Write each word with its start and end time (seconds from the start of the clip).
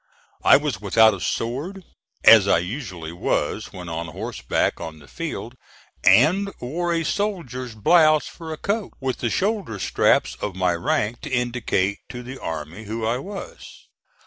I 0.43 0.57
was 0.57 0.81
without 0.81 1.13
a 1.13 1.19
sword, 1.19 1.83
as 2.23 2.47
I 2.47 2.57
usually 2.57 3.11
was 3.11 3.71
when 3.71 3.87
on 3.87 4.07
horseback 4.07 4.81
on 4.81 4.97
the 4.97 5.07
field, 5.07 5.53
and 6.03 6.51
wore 6.59 6.91
a 6.91 7.03
soldier's 7.03 7.75
blouse 7.75 8.25
for 8.25 8.51
a 8.51 8.57
coat, 8.57 8.93
with 8.99 9.19
the 9.19 9.29
shoulder 9.29 9.77
straps 9.77 10.33
of 10.41 10.55
my 10.55 10.73
rank 10.73 11.21
to 11.21 11.29
indicate 11.29 11.99
to 12.09 12.23
the 12.23 12.39
army 12.41 12.85
who 12.85 13.05
I 13.05 13.19
was. 13.19 13.89